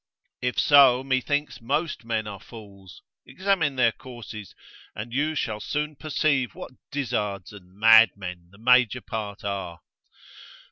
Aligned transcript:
If 0.41 0.57
so, 0.59 1.03
methinks 1.03 1.61
most 1.61 2.05
men 2.05 2.25
are 2.25 2.39
fools; 2.39 3.03
examine 3.23 3.75
their 3.75 3.91
courses, 3.91 4.55
and 4.95 5.13
you 5.13 5.35
shall 5.35 5.59
soon 5.59 5.95
perceive 5.95 6.55
what 6.55 6.71
dizzards 6.91 7.53
and 7.53 7.71
mad 7.75 8.09
men 8.17 8.47
the 8.49 8.57
major 8.57 9.01
part 9.01 9.43
are. 9.43 9.79